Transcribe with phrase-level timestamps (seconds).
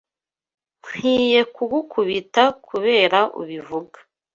[0.79, 3.97] Nkwiye kugukubita kubera kubivuga.